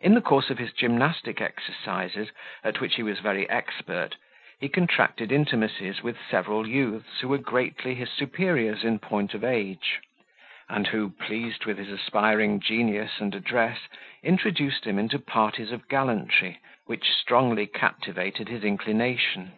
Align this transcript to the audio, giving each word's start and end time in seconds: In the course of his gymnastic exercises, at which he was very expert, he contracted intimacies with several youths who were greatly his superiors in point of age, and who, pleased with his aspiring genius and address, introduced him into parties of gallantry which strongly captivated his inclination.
In 0.00 0.14
the 0.16 0.20
course 0.20 0.50
of 0.50 0.58
his 0.58 0.72
gymnastic 0.72 1.40
exercises, 1.40 2.30
at 2.64 2.80
which 2.80 2.96
he 2.96 3.04
was 3.04 3.20
very 3.20 3.48
expert, 3.48 4.16
he 4.58 4.68
contracted 4.68 5.30
intimacies 5.30 6.02
with 6.02 6.16
several 6.28 6.66
youths 6.66 7.20
who 7.20 7.28
were 7.28 7.38
greatly 7.38 7.94
his 7.94 8.10
superiors 8.10 8.82
in 8.82 8.98
point 8.98 9.34
of 9.34 9.44
age, 9.44 10.00
and 10.68 10.88
who, 10.88 11.10
pleased 11.10 11.66
with 11.66 11.78
his 11.78 11.88
aspiring 11.88 12.58
genius 12.58 13.20
and 13.20 13.32
address, 13.32 13.78
introduced 14.24 14.84
him 14.84 14.98
into 14.98 15.20
parties 15.20 15.70
of 15.70 15.86
gallantry 15.88 16.58
which 16.86 17.12
strongly 17.14 17.68
captivated 17.68 18.48
his 18.48 18.64
inclination. 18.64 19.52